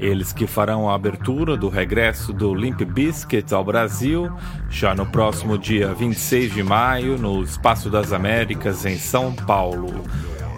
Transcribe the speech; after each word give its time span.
Eles 0.00 0.32
que 0.32 0.46
farão 0.46 0.88
a 0.88 0.94
abertura 0.94 1.58
do 1.58 1.68
regresso 1.68 2.32
do 2.32 2.54
Limp 2.54 2.80
Bizkit 2.80 3.52
ao 3.52 3.62
Brasil 3.62 4.32
já 4.70 4.94
no 4.94 5.04
próximo 5.04 5.58
dia 5.58 5.92
26 5.92 6.54
de 6.54 6.62
maio 6.62 7.18
no 7.18 7.42
Espaço 7.42 7.90
das 7.90 8.10
Américas 8.10 8.86
em 8.86 8.96
São 8.96 9.34
Paulo. 9.34 10.02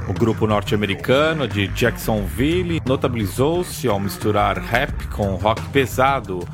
O 0.08 0.12
grupo 0.12 0.46
norte-americano 0.46 1.48
de 1.48 1.66
Jacksonville 1.68 2.80
notabilizou-se 2.86 3.88
ao 3.88 3.98
misturar 3.98 4.58
rap 4.58 5.08
com 5.08 5.34
rock 5.34 5.60
pesado, 5.70 6.46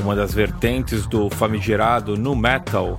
uma 0.00 0.14
das 0.14 0.32
vertentes 0.32 1.04
do 1.06 1.28
famigerado 1.28 2.16
nu 2.16 2.36
metal 2.36 2.96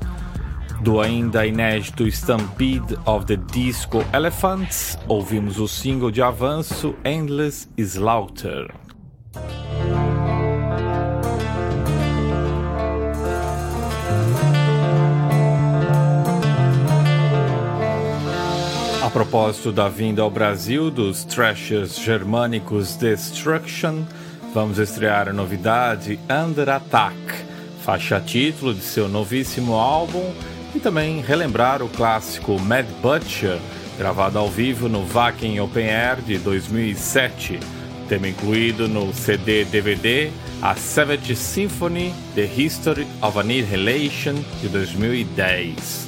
do 0.82 1.02
ainda 1.02 1.46
inédito 1.46 2.06
Stampede 2.08 2.98
of 3.06 3.26
the 3.26 3.36
Disco 3.36 4.04
Elephants, 4.14 4.98
ouvimos 5.08 5.60
o 5.60 5.68
single 5.68 6.12
de 6.12 6.22
avanço 6.22 6.94
Endless 7.04 7.68
Slaughter. 7.78 8.87
Propósito 19.18 19.72
da 19.72 19.90
vinda 19.90 20.22
ao 20.22 20.30
Brasil 20.30 20.92
dos 20.92 21.24
thrashers 21.24 21.98
germânicos 22.00 22.96
Destruction, 22.96 24.04
vamos 24.54 24.78
estrear 24.78 25.28
a 25.28 25.34
novidade 25.34 26.20
Under 26.30 26.70
Attack, 26.70 27.18
faixa 27.84 28.20
título 28.20 28.76
de 28.76 28.82
seu 28.82 29.10
novíssimo 29.10 29.74
álbum 29.74 30.24
e 30.76 30.80
também 30.80 31.20
relembrar 31.20 31.82
o 31.82 31.90
clássico 31.90 32.60
Mad 32.60 32.86
Butcher, 33.02 33.58
gravado 33.98 34.38
ao 34.38 34.52
vivo 34.52 34.88
no 34.88 35.04
Wacken 35.04 35.60
Open 35.62 35.88
Air 35.88 36.18
de 36.22 36.38
2007, 36.38 37.60
tema 38.08 38.28
incluído 38.28 38.88
no 38.88 39.12
CD 39.16 39.66
DVD 39.66 40.30
A 40.62 40.76
Savage 40.76 41.36
Symphony 41.36 42.14
The 42.36 42.46
History 42.46 43.08
of 43.24 43.40
Annihilation 43.40 44.36
de 44.62 44.70
2010. 44.70 46.07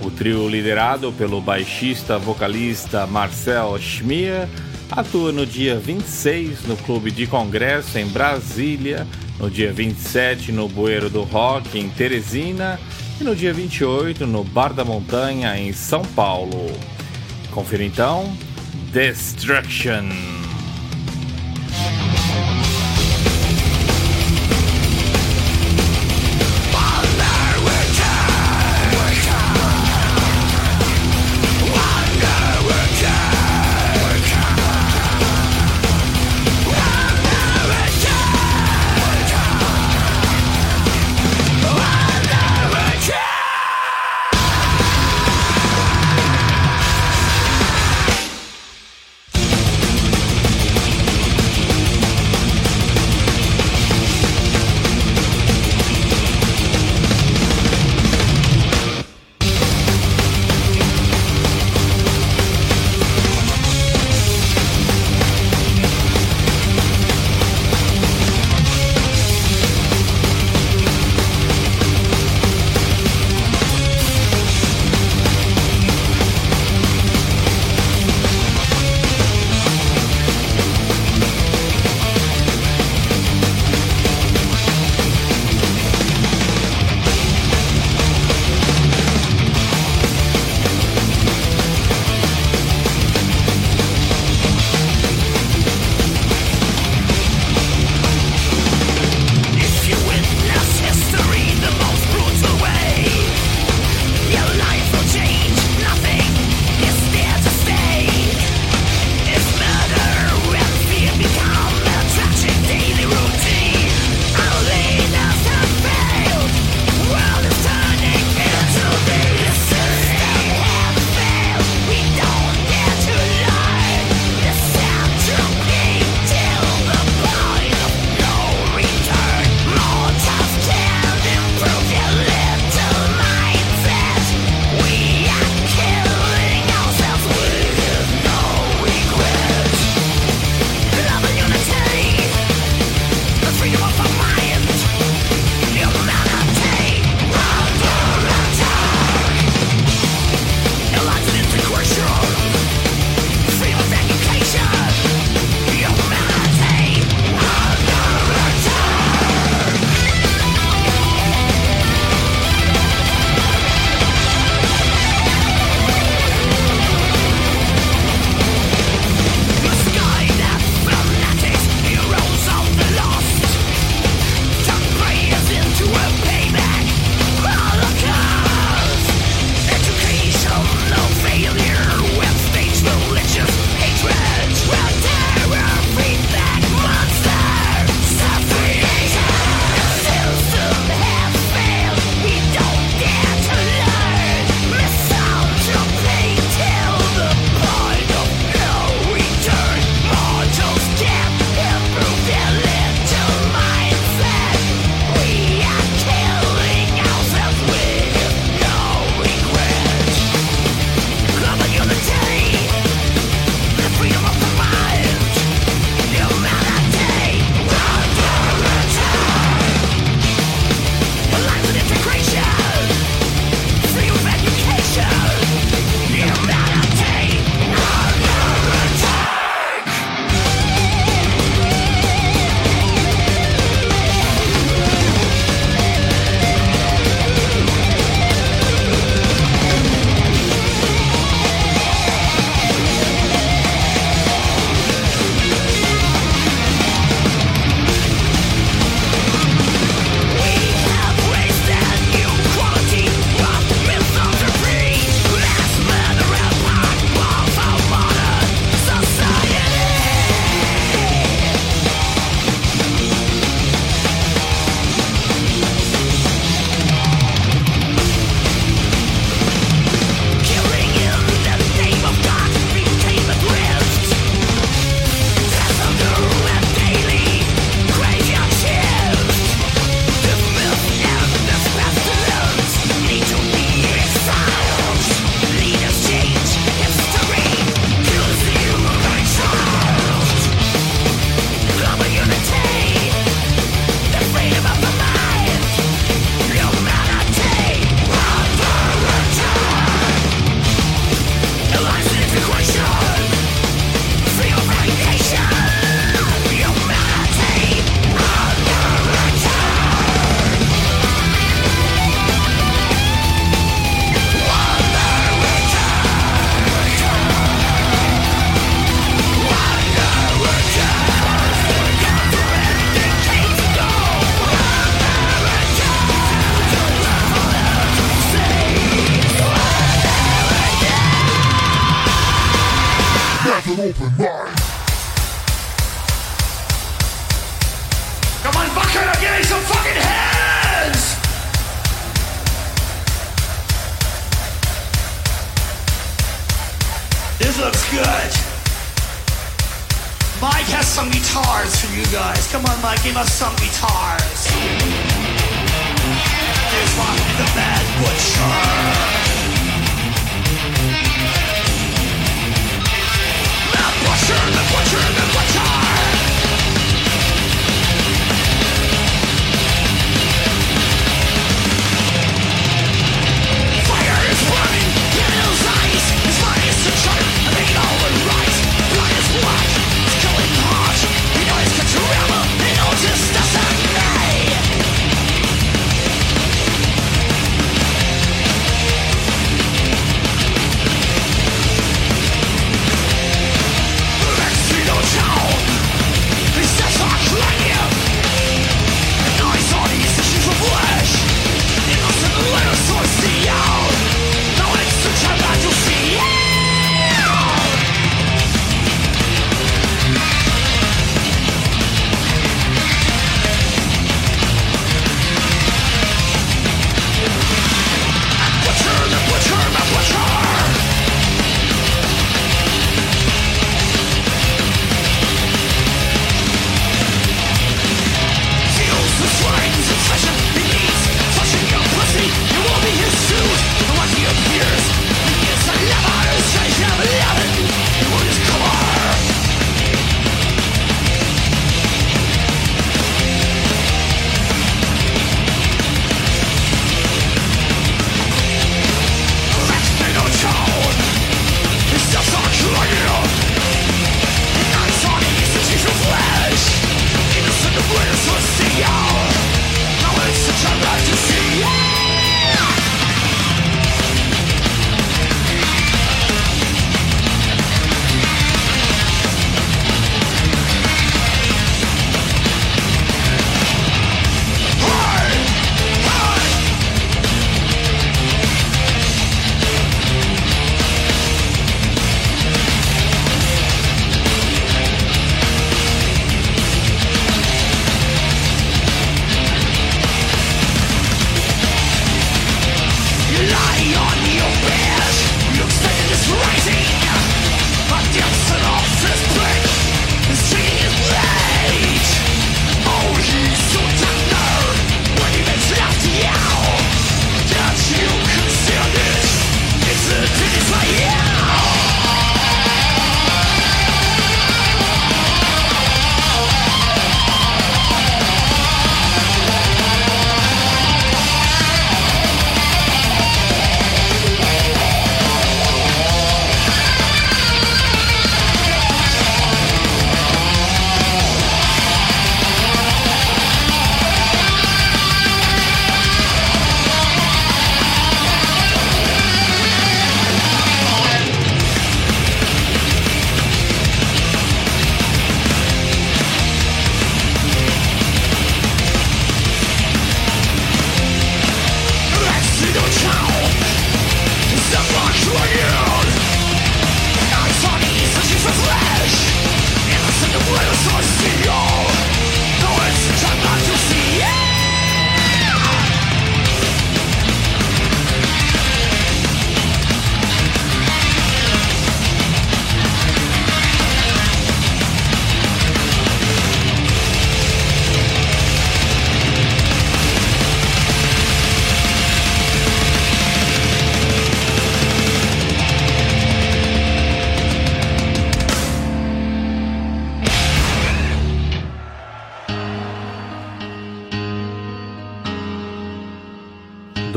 O 0.00 0.10
trio 0.10 0.48
liderado 0.48 1.12
pelo 1.12 1.40
baixista 1.40 2.18
vocalista 2.18 3.06
Marcel 3.06 3.78
Schmier 3.78 4.48
atua 4.90 5.32
no 5.32 5.46
dia 5.46 5.78
26 5.78 6.64
no 6.66 6.76
Clube 6.76 7.10
de 7.10 7.26
Congresso 7.26 7.98
em 7.98 8.06
Brasília, 8.06 9.06
no 9.38 9.50
dia 9.50 9.72
27 9.72 10.52
no 10.52 10.68
Bueiro 10.68 11.10
do 11.10 11.22
Rock 11.22 11.78
em 11.78 11.88
Teresina 11.88 12.78
e 13.20 13.24
no 13.24 13.34
dia 13.34 13.52
28 13.52 14.26
no 14.26 14.44
Bar 14.44 14.72
da 14.72 14.84
Montanha 14.84 15.58
em 15.58 15.72
São 15.72 16.02
Paulo. 16.02 16.66
Confira 17.50 17.82
então 17.82 18.36
Destruction. 18.92 20.45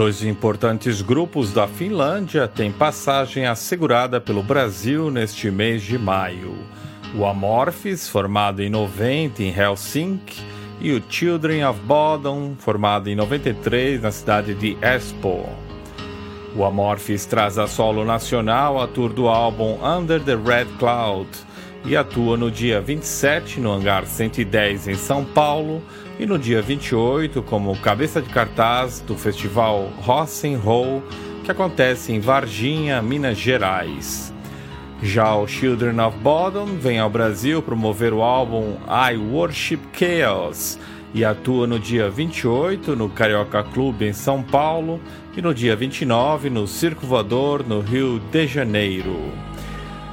Dois 0.10 0.24
importantes 0.24 1.04
grupos 1.04 1.54
da 1.54 1.68
Finlândia 1.68 2.48
têm 2.48 2.72
passagem 2.72 3.46
assegurada 3.46 4.20
pelo 4.20 4.42
Brasil 4.42 5.12
neste 5.12 5.52
mês 5.52 5.84
de 5.84 6.00
maio. 6.00 6.58
O 7.16 7.28
Amorphis, 7.28 8.10
formado 8.10 8.64
em 8.64 8.72
90 8.72 9.44
em 9.44 9.56
Helsinki, 9.56 10.42
e 10.82 10.94
o 10.94 11.04
Children 11.08 11.64
of 11.66 11.80
Bodom, 11.82 12.56
formado 12.58 13.08
em 13.08 13.16
93 13.16 14.02
na 14.02 14.12
cidade 14.12 14.56
de 14.56 14.76
Espoo. 14.82 15.48
O 16.56 16.66
Amorphis 16.66 17.28
traz 17.28 17.60
a 17.60 17.68
solo 17.68 18.04
nacional 18.04 18.82
a 18.82 18.88
tour 18.88 19.14
do 19.14 19.28
álbum 19.28 19.78
Under 19.86 20.20
the 20.20 20.36
Red 20.36 20.66
Cloud 20.80 21.30
e 21.86 21.96
atua 21.96 22.36
no 22.36 22.50
dia 22.50 22.82
27 22.82 23.60
no 23.60 23.72
Hangar 23.72 24.08
110 24.08 24.88
em 24.88 24.96
São 24.96 25.24
Paulo, 25.24 25.84
e 26.20 26.26
no 26.26 26.38
dia 26.38 26.62
28, 26.62 27.42
como 27.44 27.78
cabeça 27.78 28.22
de 28.22 28.28
cartaz 28.28 29.00
do 29.00 29.16
festival 29.16 29.90
Rock'n'Roll, 30.02 31.02
que 31.46 31.50
acontece 31.50 32.12
em 32.12 32.20
Varginha, 32.20 33.02
Minas 33.02 33.38
Gerais. 33.38 34.34
Já 35.02 35.34
o 35.34 35.48
Children 35.48 36.02
of 36.02 36.18
Bodom 36.18 36.66
vem 36.78 37.00
ao 37.00 37.10
Brasil 37.10 37.62
promover 37.62 38.12
o 38.12 38.22
álbum 38.22 38.76
I 38.86 39.16
Worship 39.16 39.80
Chaos 39.98 40.78
e 41.14 41.24
atua 41.24 41.66
no 41.66 41.80
dia 41.80 42.10
28 42.10 42.98
no 42.98 43.08
Carioca 43.08 43.64
Clube 43.64 44.06
em 44.06 44.12
São 44.12 44.44
Paulo 44.44 45.00
e 45.38 45.42
no 45.42 45.54
dia 45.54 45.74
29 45.74 46.50
no 46.50 46.68
Circo 46.68 47.08
Voador 47.08 47.66
no 47.66 47.80
Rio 47.80 48.20
de 48.20 48.46
Janeiro. 48.46 49.32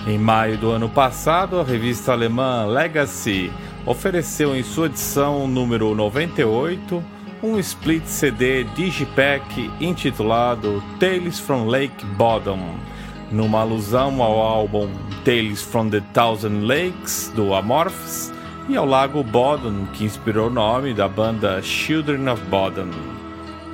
Em 0.07 0.17
maio 0.17 0.57
do 0.57 0.71
ano 0.71 0.89
passado, 0.89 1.59
a 1.59 1.65
revista 1.65 2.13
alemã 2.13 2.65
Legacy 2.65 3.51
ofereceu 3.87 4.55
em 4.57 4.63
sua 4.65 4.87
edição 4.87 5.47
número 5.47 5.95
98 5.95 7.03
um 7.43 7.59
split 7.59 8.05
CD 8.05 8.65
Digipack 8.65 9.71
intitulado 9.81 10.83
Tales 10.99 11.39
from 11.39 11.67
Lake 11.67 12.05
Bottom, 12.17 12.59
numa 13.31 13.61
alusão 13.61 14.21
ao 14.23 14.41
álbum 14.41 14.91
Tales 15.25 15.63
from 15.63 15.89
the 15.89 16.01
Thousand 16.13 16.67
Lakes 16.67 17.33
do 17.37 17.55
Amorphis 17.55 18.33
e 18.69 18.77
ao 18.77 18.85
lago 18.85 19.23
Bodom, 19.23 19.87
que 19.93 20.05
inspirou 20.05 20.49
o 20.49 20.53
nome 20.53 20.93
da 20.93 21.07
banda 21.07 21.63
Children 21.63 22.29
of 22.29 22.43
Bodom. 22.47 22.91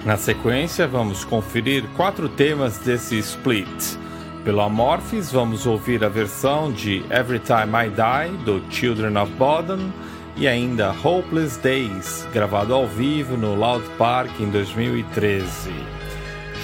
Na 0.05 0.17
sequência, 0.17 0.87
vamos 0.87 1.25
conferir 1.25 1.85
quatro 1.97 2.29
temas 2.29 2.77
desse 2.79 3.19
split. 3.19 4.02
Pelo 4.45 4.61
Amorphis, 4.61 5.31
vamos 5.31 5.67
ouvir 5.67 6.03
a 6.03 6.09
versão 6.09 6.73
de 6.73 7.05
Every 7.11 7.39
Time 7.39 7.73
I 7.77 7.89
Die, 7.91 8.45
do 8.45 8.61
Children 8.73 9.17
of 9.17 9.31
Bodom, 9.35 9.93
e 10.37 10.49
ainda 10.49 10.93
Hopeless 11.05 11.61
Days, 11.61 12.27
gravado 12.33 12.75
ao 12.75 12.89
vivo 12.89 13.37
no 13.37 13.55
Loud 13.55 13.89
Park 13.97 14.41
em 14.41 14.51
2013. 14.51 15.71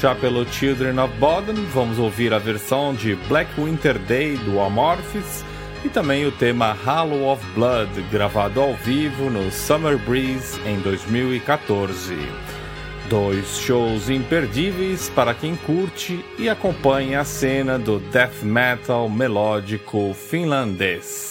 Já 0.00 0.12
pelo 0.12 0.44
Children 0.44 0.98
of 0.98 1.14
Bodom, 1.18 1.54
vamos 1.72 2.00
ouvir 2.00 2.34
a 2.34 2.38
versão 2.40 2.92
de 2.92 3.14
Black 3.28 3.48
Winter 3.60 3.96
Day, 3.96 4.36
do 4.38 4.58
Amorphis, 4.60 5.44
e 5.84 5.88
também 5.88 6.26
o 6.26 6.32
tema 6.32 6.76
Hollow 6.84 7.32
of 7.32 7.46
Blood, 7.54 8.02
gravado 8.10 8.60
ao 8.60 8.74
vivo 8.74 9.30
no 9.30 9.52
Summer 9.52 9.96
Breeze 9.98 10.60
em 10.66 10.80
2014. 10.80 12.16
Dois 13.08 13.56
shows 13.56 14.10
imperdíveis 14.10 15.08
para 15.08 15.32
quem 15.32 15.56
curte 15.56 16.22
e 16.38 16.46
acompanha 16.46 17.20
a 17.20 17.24
cena 17.24 17.78
do 17.78 17.98
death 17.98 18.42
metal 18.42 19.08
melódico 19.08 20.12
finlandês. 20.12 21.27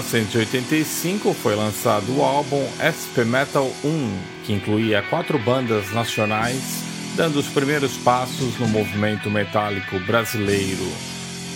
1985 0.00 1.34
foi 1.34 1.54
lançado 1.54 2.16
o 2.16 2.22
álbum 2.22 2.66
SP 2.80 3.22
Metal 3.24 3.70
1, 3.84 4.18
que 4.44 4.52
incluía 4.52 5.02
quatro 5.02 5.38
bandas 5.38 5.92
nacionais, 5.92 6.82
dando 7.16 7.38
os 7.38 7.46
primeiros 7.48 7.96
passos 7.98 8.58
no 8.58 8.66
movimento 8.66 9.30
metálico 9.30 9.98
brasileiro. 10.00 10.90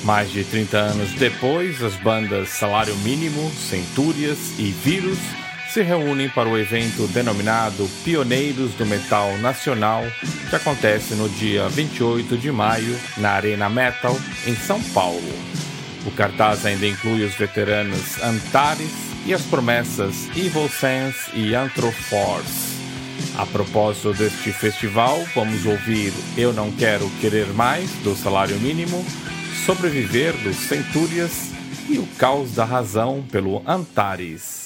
Mais 0.05 0.31
de 0.31 0.45
30 0.45 0.77
anos 0.77 1.13
depois, 1.13 1.83
as 1.83 1.95
bandas 1.95 2.51
Salário 2.51 2.95
Mínimo, 2.99 3.51
Centúrias 3.51 4.59
e 4.59 4.71
Vírus 4.71 5.19
se 5.71 5.83
reúnem 5.83 6.29
para 6.29 6.49
o 6.49 6.59
evento 6.59 7.09
denominado 7.09 7.89
Pioneiros 8.05 8.75
do 8.75 8.85
Metal 8.85 9.37
Nacional, 9.39 10.05
que 10.51 10.55
acontece 10.55 11.15
no 11.15 11.29
dia 11.31 11.67
28 11.69 12.37
de 12.37 12.53
maio 12.53 12.97
na 13.17 13.31
Arena 13.31 13.71
Metal, 13.71 14.15
em 14.47 14.55
São 14.55 14.81
Paulo. 14.93 15.33
O 16.07 16.11
cartaz 16.11 16.67
ainda 16.67 16.87
inclui 16.87 17.25
os 17.25 17.35
veteranos 17.35 18.23
Antares 18.23 18.91
e 19.27 19.33
as 19.33 19.43
promessas 19.43 20.29
Evil 20.37 20.69
Sense 20.69 21.31
e 21.35 21.55
Anthroforce. 21.55 22.75
A 23.37 23.47
propósito 23.47 24.13
deste 24.13 24.53
festival, 24.53 25.25
vamos 25.35 25.67
ouvir 25.67 26.13
Eu 26.37 26.53
Não 26.53 26.71
Quero 26.71 27.09
Querer 27.21 27.47
Mais, 27.53 27.91
do 28.03 28.15
Salário 28.15 28.59
Mínimo, 28.61 29.05
Sobreviver, 29.67 30.37
dos 30.39 30.57
Centúrias 30.57 31.51
e 31.89 31.99
O 31.99 32.07
Caos 32.19 32.53
da 32.53 32.65
Razão, 32.65 33.25
pelo 33.31 33.63
Antares. 33.67 34.64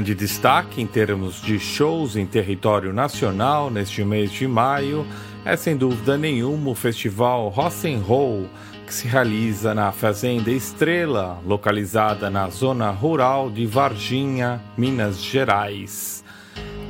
Grande 0.00 0.14
destaque 0.14 0.80
em 0.80 0.86
termos 0.86 1.42
de 1.42 1.58
shows 1.58 2.16
em 2.16 2.24
território 2.24 2.90
nacional 2.90 3.70
neste 3.70 4.02
mês 4.02 4.32
de 4.32 4.48
maio 4.48 5.06
é 5.44 5.54
sem 5.58 5.76
dúvida 5.76 6.16
nenhuma 6.16 6.70
o 6.70 6.74
festival 6.74 7.48
Rock'n'Roll, 7.48 8.48
que 8.86 8.94
se 8.94 9.06
realiza 9.06 9.74
na 9.74 9.92
Fazenda 9.92 10.50
Estrela, 10.50 11.38
localizada 11.44 12.30
na 12.30 12.48
zona 12.48 12.90
rural 12.90 13.50
de 13.50 13.66
Varginha, 13.66 14.58
Minas 14.74 15.22
Gerais. 15.22 16.24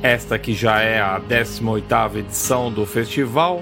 Esta 0.01 0.39
que 0.39 0.53
já 0.53 0.79
é 0.79 1.01
a 1.01 1.19
18ª 1.19 2.15
edição 2.15 2.71
do 2.71 2.85
festival, 2.85 3.61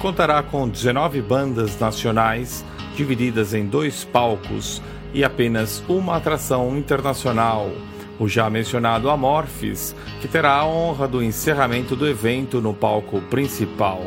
contará 0.00 0.42
com 0.42 0.68
19 0.68 1.22
bandas 1.22 1.78
nacionais 1.78 2.64
divididas 2.96 3.54
em 3.54 3.64
dois 3.64 4.02
palcos 4.02 4.82
e 5.14 5.22
apenas 5.22 5.84
uma 5.88 6.16
atração 6.16 6.76
internacional, 6.76 7.70
o 8.18 8.28
já 8.28 8.50
mencionado 8.50 9.10
Amorphis, 9.10 9.94
que 10.20 10.28
terá 10.28 10.54
a 10.56 10.66
honra 10.66 11.06
do 11.06 11.22
encerramento 11.22 11.94
do 11.94 12.08
evento 12.08 12.60
no 12.60 12.74
palco 12.74 13.20
principal. 13.22 14.02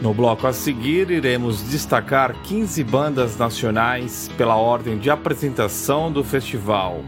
No 0.00 0.14
bloco 0.14 0.46
a 0.46 0.52
seguir, 0.52 1.10
iremos 1.10 1.62
destacar 1.62 2.32
15 2.44 2.84
bandas 2.84 3.36
nacionais 3.36 4.30
pela 4.36 4.54
ordem 4.54 4.96
de 4.96 5.10
apresentação 5.10 6.12
do 6.12 6.22
festival. 6.22 7.02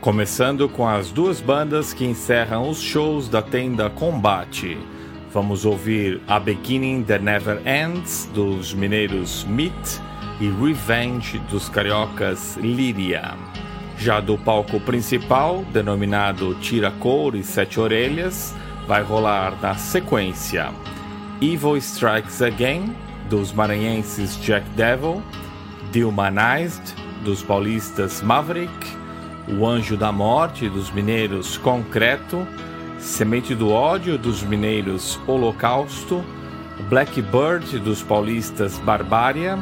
Começando 0.00 0.68
com 0.68 0.86
as 0.86 1.10
duas 1.10 1.40
bandas 1.40 1.94
que 1.94 2.04
encerram 2.04 2.68
os 2.68 2.82
shows 2.82 3.28
da 3.28 3.40
tenda 3.40 3.88
Combate. 3.88 4.76
Vamos 5.32 5.64
ouvir 5.64 6.20
A 6.28 6.38
Beginning 6.38 7.02
That 7.04 7.24
Never 7.24 7.60
Ends, 7.66 8.28
dos 8.34 8.74
mineiros 8.74 9.44
Meat, 9.44 10.00
e 10.38 10.50
Revenge, 10.50 11.38
dos 11.50 11.70
cariocas 11.70 12.56
Líria. 12.58 13.34
Já 13.98 14.20
do 14.20 14.36
palco 14.36 14.80
principal, 14.80 15.64
denominado 15.72 16.54
Tira 16.56 16.90
Couro 16.90 17.36
e 17.36 17.42
Sete 17.44 17.80
Orelhas, 17.80 18.54
vai 18.86 19.02
rolar 19.02 19.54
na 19.62 19.74
sequência. 19.76 20.70
Evil 21.40 21.76
Strikes 21.76 22.42
Again, 22.42 22.94
dos 23.30 23.52
maranhenses 23.52 24.36
Jack 24.42 24.68
Devil, 24.70 25.22
Dehumanized 25.90 27.04
dos 27.24 27.42
paulistas 27.42 28.20
Maverick, 28.20 28.70
O 29.48 29.66
Anjo 29.66 29.96
da 29.96 30.12
Morte, 30.12 30.68
dos 30.68 30.90
mineiros 30.90 31.56
Concreto, 31.56 32.46
Semente 32.98 33.54
do 33.54 33.70
Ódio, 33.70 34.18
dos 34.18 34.42
mineiros 34.42 35.18
Holocausto, 35.26 36.22
Blackbird, 36.88 37.78
dos 37.78 38.02
paulistas 38.02 38.78
Barbária, 38.78 39.58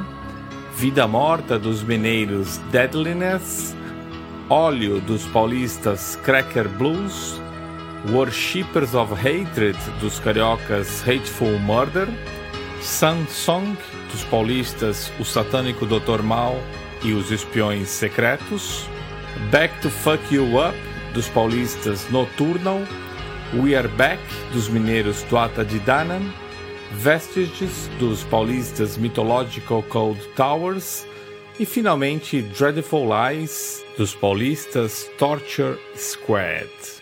Vida 0.76 1.07
Morta, 1.07 1.59
dos 1.59 1.83
mineiros 1.83 2.59
Deadliness, 2.70 3.76
Óleo 4.53 5.00
dos 5.00 5.24
paulistas 5.28 6.14
Cracker 6.16 6.68
Blues, 6.68 7.40
Worshippers 8.11 8.94
of 8.94 9.14
Hatred 9.14 9.78
dos 9.98 10.20
cariocas 10.20 11.00
Hateful 11.09 11.59
Murder, 11.59 12.07
Sun 12.82 13.24
Song 13.30 13.74
dos 14.11 14.22
paulistas 14.24 15.11
O 15.18 15.24
Satânico 15.24 15.86
Dr 15.86 16.22
Mal 16.22 16.55
e 17.03 17.14
Os 17.14 17.30
Espiões 17.30 17.88
Secretos, 17.88 18.86
Back 19.50 19.80
to 19.80 19.88
Fuck 19.88 20.22
You 20.34 20.44
Up 20.59 20.76
dos 21.14 21.30
paulistas 21.30 22.07
Noturnal, 22.11 22.82
We 23.55 23.74
Are 23.74 23.88
Back 23.88 24.22
dos 24.53 24.68
mineiros 24.68 25.22
Tuata 25.22 25.64
de 25.64 25.78
Danan, 25.78 26.30
Vestiges 26.92 27.88
dos 27.98 28.22
paulistas 28.24 28.98
Mythological 28.98 29.82
Cold 29.84 30.20
Towers 30.36 31.07
e 31.63 31.65
finalmente, 31.65 32.43
Dreadful 32.43 33.07
Lies, 33.09 33.85
dos 33.97 34.17
paulistas 34.17 35.09
Torture 35.17 35.79
Squad. 35.97 37.01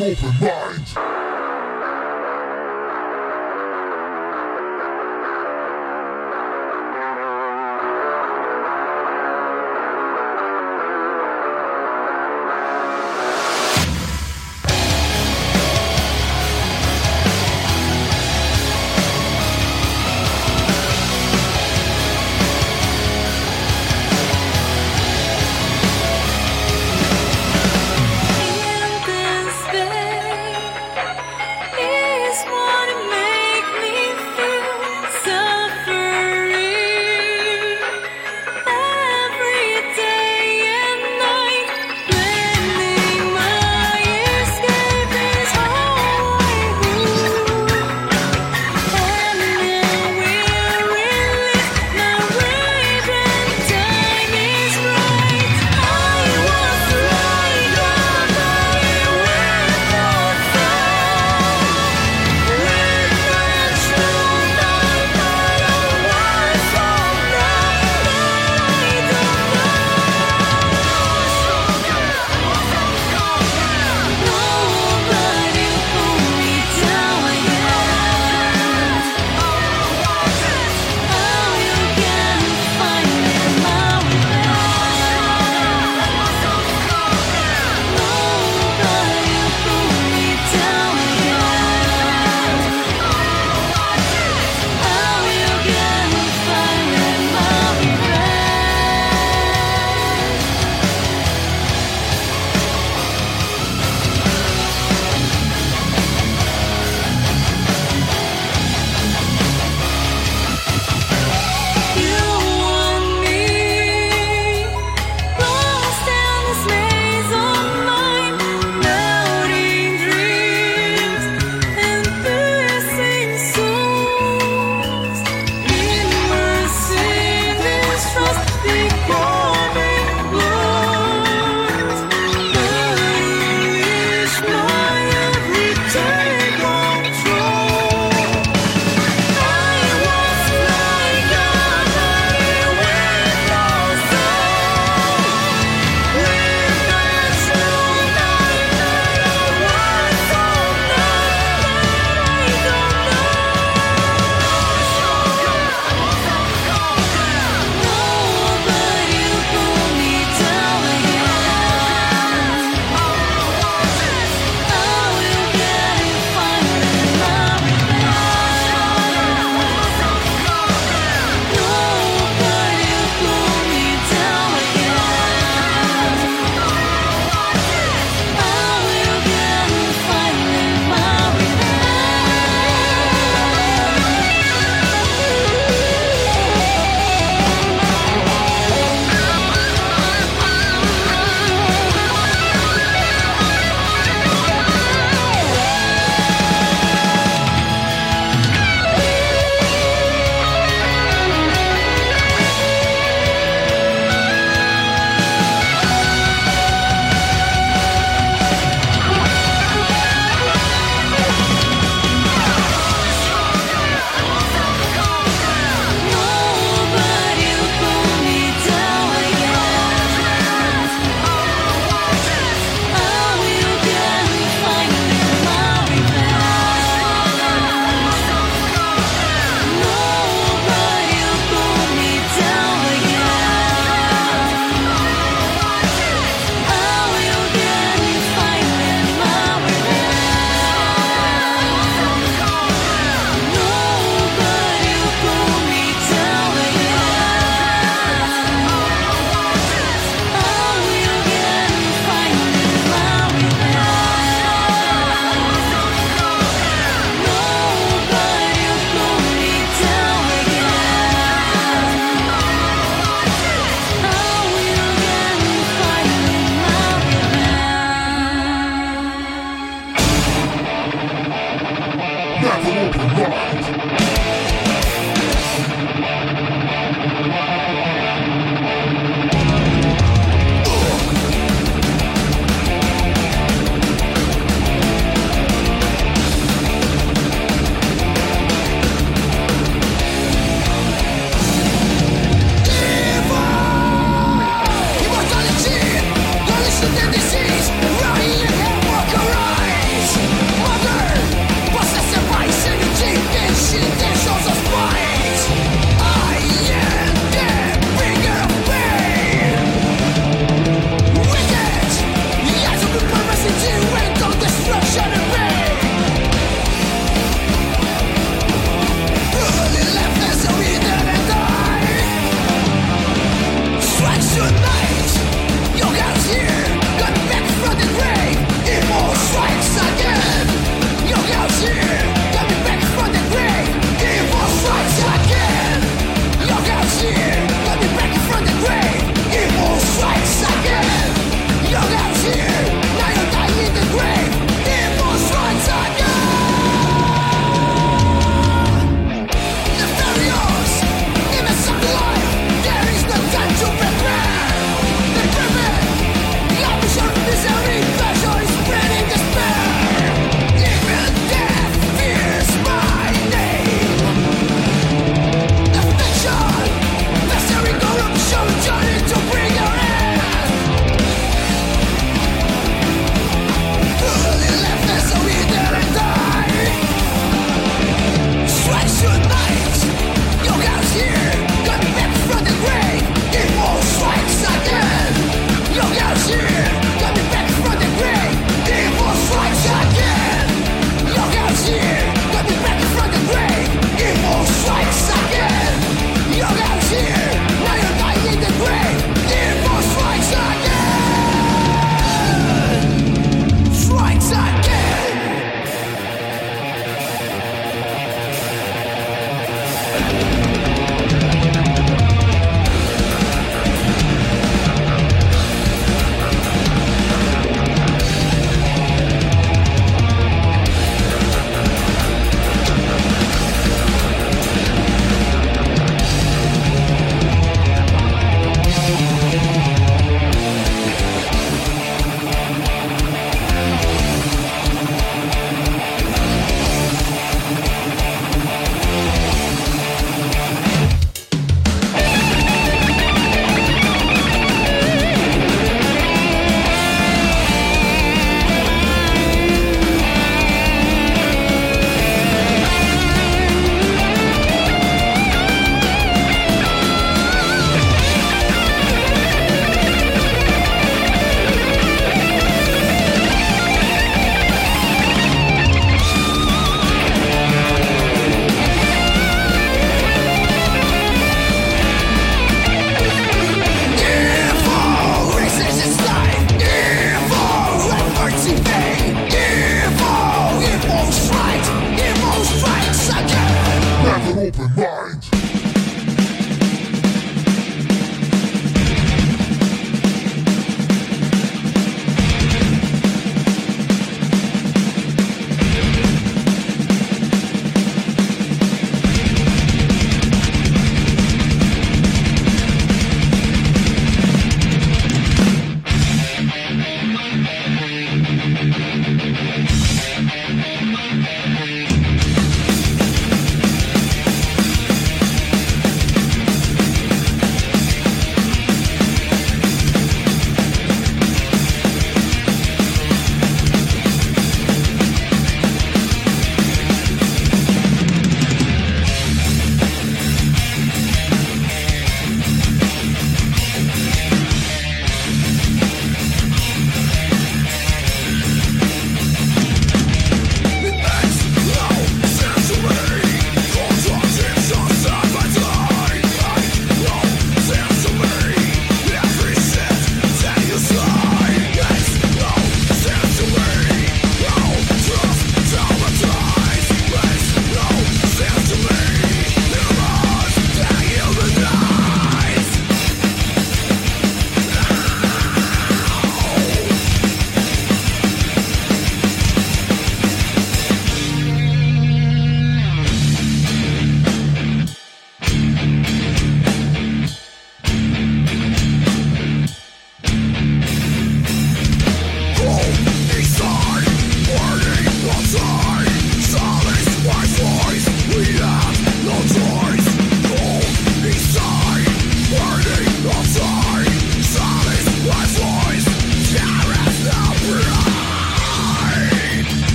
This 0.00 0.22
bed, 0.40 0.79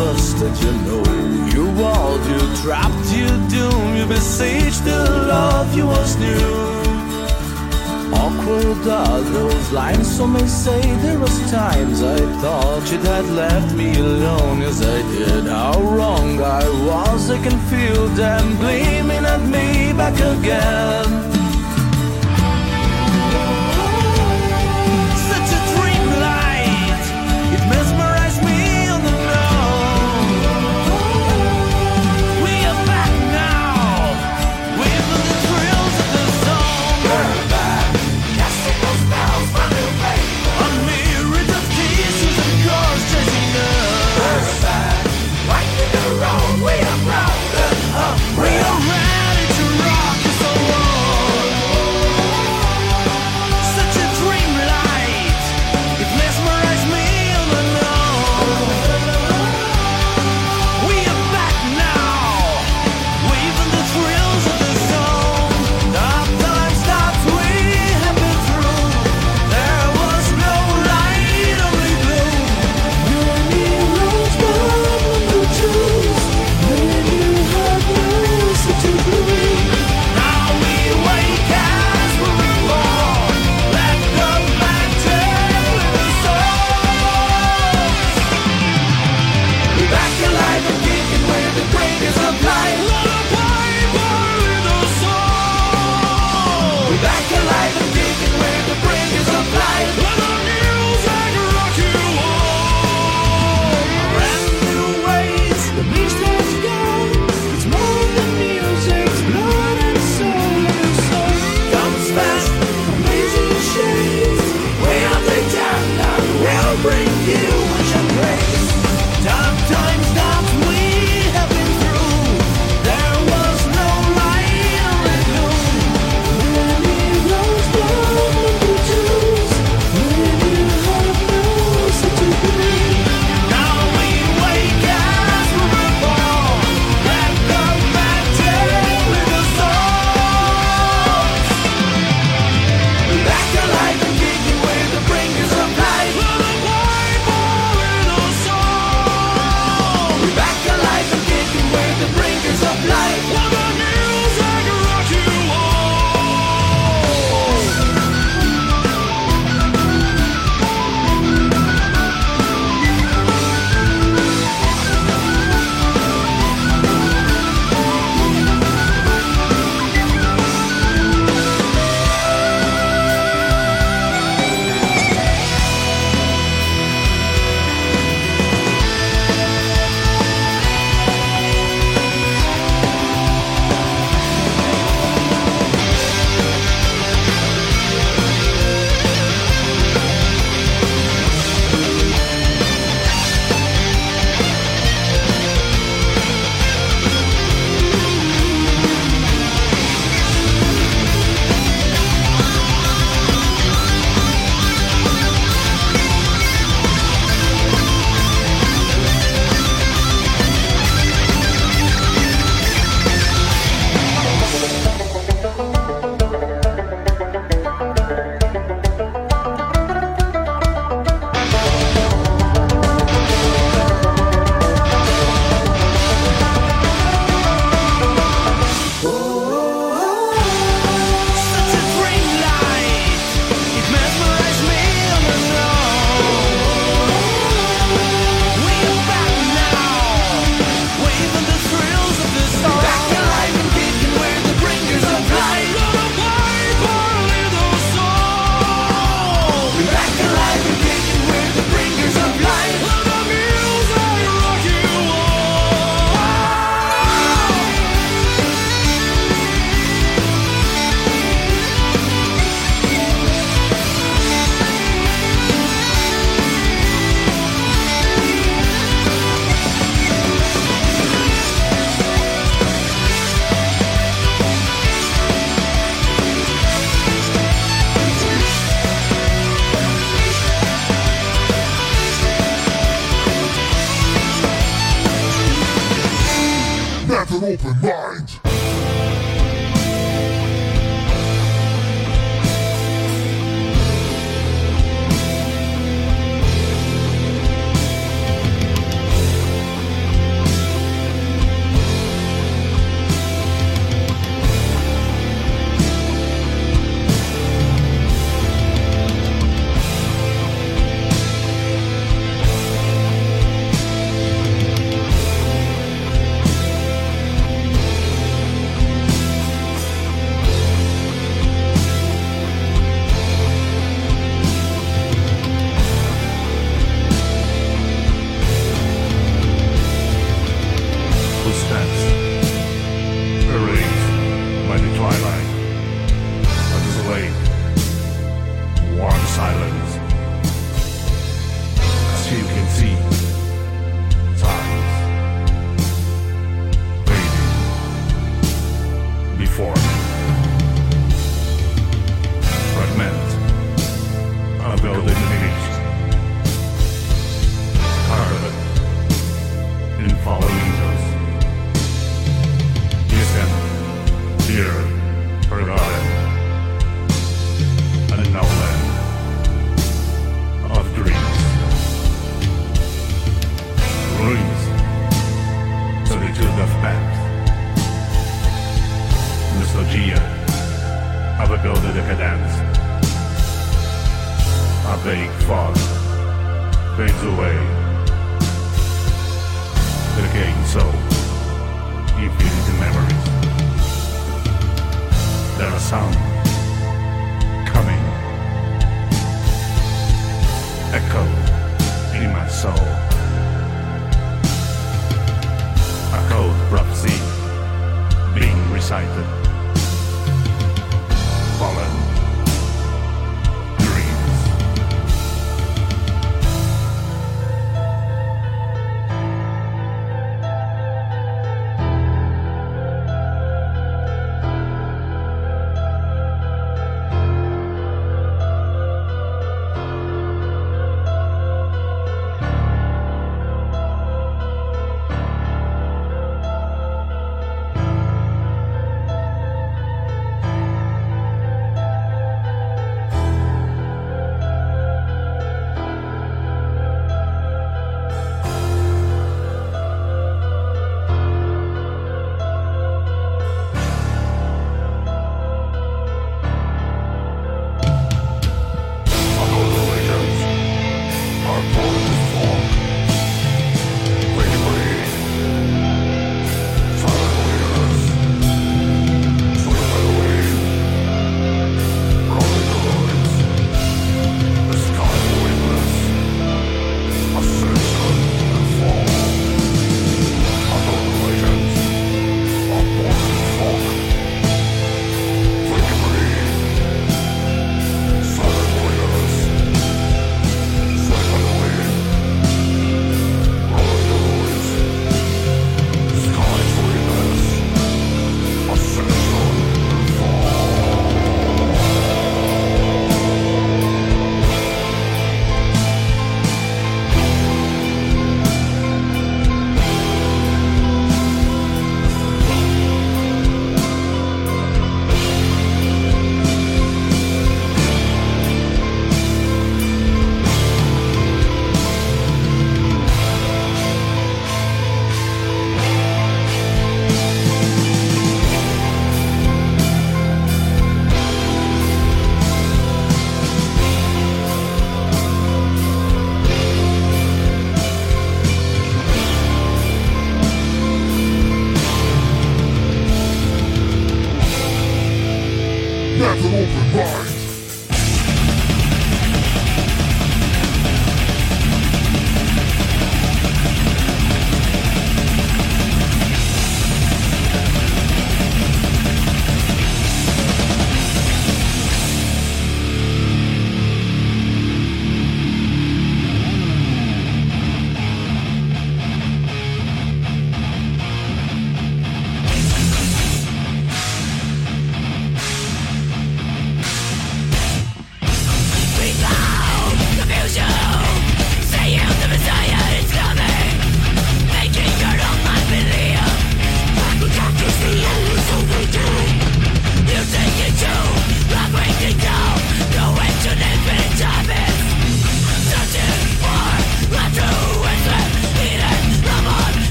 busted, 0.00 0.54
you 0.64 0.72
know. 0.86 1.04
You 1.54 1.64
walled, 1.80 2.24
you 2.32 2.40
trapped, 2.62 3.08
you 3.18 3.28
doomed, 3.54 3.96
you 3.98 4.06
besieged 4.06 4.82
the 4.84 5.00
love 5.32 5.68
you 5.78 5.86
was 5.86 6.10
new. 6.26 6.48
Awkward 8.22 8.82
are 9.00 9.20
those 9.38 9.66
lines, 9.72 10.08
some 10.16 10.32
may 10.32 10.46
say 10.46 10.80
there 11.04 11.18
was 11.18 11.36
times 11.50 12.02
I 12.02 12.18
thought 12.40 12.82
you'd 12.90 13.06
had 13.14 13.26
left 13.42 13.74
me 13.80 13.90
alone. 13.98 14.60
Yes, 14.64 14.80
I 14.96 14.98
did. 15.14 15.44
How 15.58 15.78
wrong 15.96 16.30
I 16.62 16.64
was, 16.88 17.30
I 17.36 17.38
can 17.46 17.58
feel 17.72 18.06
them 18.22 18.44
gleaming 18.62 19.24
at 19.34 19.42
me 19.54 19.92
back 20.00 20.16
again. 20.34 21.39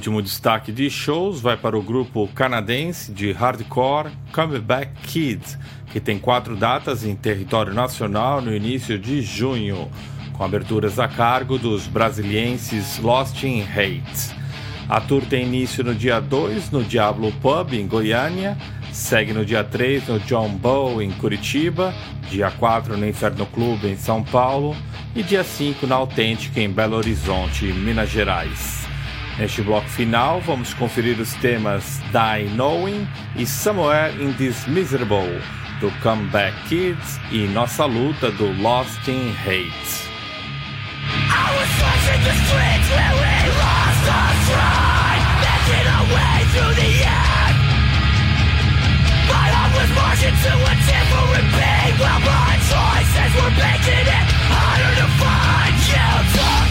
Último 0.00 0.22
destaque 0.22 0.72
de 0.72 0.88
shows 0.88 1.42
vai 1.42 1.58
para 1.58 1.78
o 1.78 1.82
grupo 1.82 2.26
canadense 2.28 3.12
de 3.12 3.32
hardcore 3.32 4.10
Comeback 4.32 4.90
Kids, 5.02 5.58
que 5.92 6.00
tem 6.00 6.18
quatro 6.18 6.56
datas 6.56 7.04
em 7.04 7.14
território 7.14 7.74
nacional 7.74 8.40
no 8.40 8.56
início 8.56 8.98
de 8.98 9.20
junho, 9.20 9.90
com 10.32 10.42
aberturas 10.42 10.98
a 10.98 11.06
cargo 11.06 11.58
dos 11.58 11.86
brasilienses 11.86 12.98
Lost 12.98 13.42
in 13.42 13.60
Hate. 13.60 14.34
A 14.88 15.02
tour 15.02 15.22
tem 15.26 15.44
início 15.44 15.84
no 15.84 15.94
dia 15.94 16.18
2 16.18 16.70
no 16.70 16.82
Diablo 16.82 17.30
Pub, 17.32 17.74
em 17.74 17.86
Goiânia, 17.86 18.56
segue 18.90 19.34
no 19.34 19.44
dia 19.44 19.62
3 19.62 20.08
no 20.08 20.18
John 20.20 20.48
Bow, 20.48 21.02
em 21.02 21.10
Curitiba, 21.10 21.94
dia 22.30 22.50
4 22.50 22.96
no 22.96 23.06
Inferno 23.06 23.44
Clube, 23.44 23.88
em 23.88 23.96
São 23.98 24.22
Paulo 24.22 24.74
e 25.14 25.22
dia 25.22 25.44
5 25.44 25.86
na 25.86 25.96
Autêntica, 25.96 26.58
em 26.58 26.70
Belo 26.70 26.96
Horizonte, 26.96 27.66
Minas 27.66 28.08
Gerais. 28.08 28.79
Neste 29.40 29.62
bloco 29.62 29.88
final, 29.88 30.38
vamos 30.42 30.74
conferir 30.74 31.18
os 31.18 31.32
temas 31.32 31.98
Die 32.12 32.50
Knowing 32.50 33.08
e 33.34 33.46
Somewhere 33.46 34.12
in 34.22 34.34
This 34.34 34.66
Miserable, 34.66 35.40
do 35.80 35.90
Comeback 36.02 36.54
Kids, 36.68 37.18
e 37.32 37.46
Nossa 37.46 37.86
Luta, 37.86 38.30
do 38.30 38.52
Lost 38.60 39.08
in 39.08 39.32
Hate. 39.32 40.10
While 51.98 52.20
my 52.20 52.56
choices 52.70 53.34
were 53.36 53.50
making 53.50 54.06
it 54.06 54.26
harder 54.48 54.94
to 55.00 55.06
find 55.18 55.50
You 55.90 56.69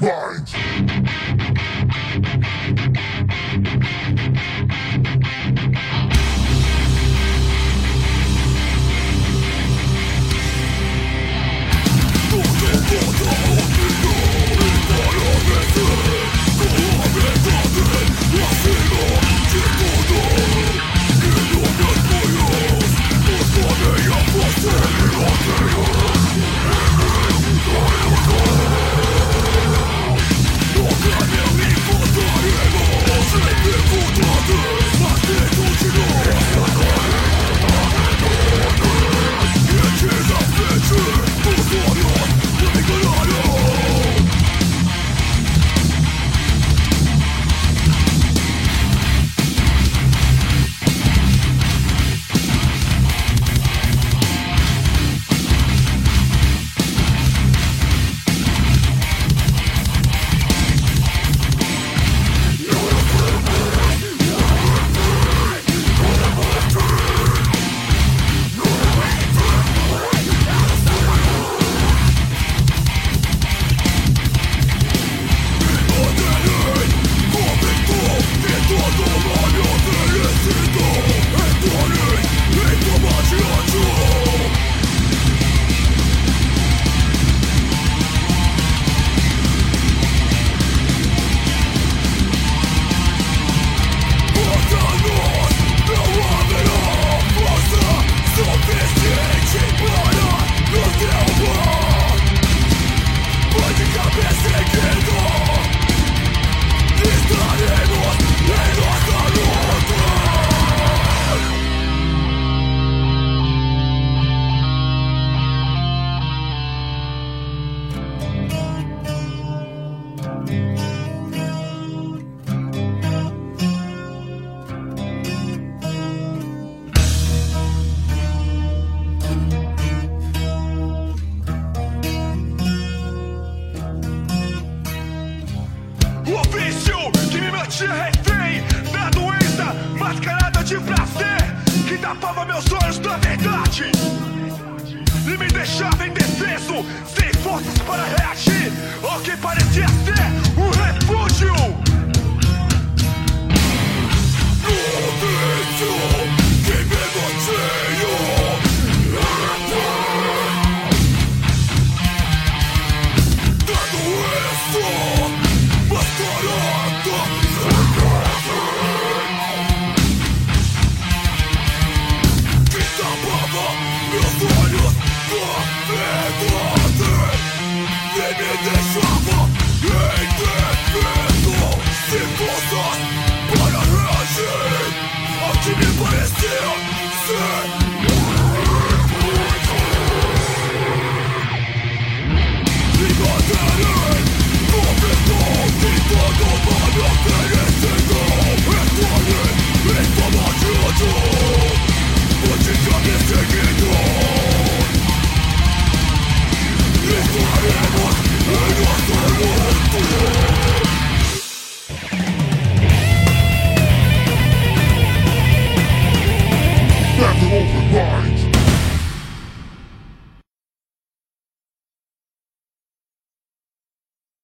Never 0.00 0.12
open 0.12 0.86
mind. 0.86 1.23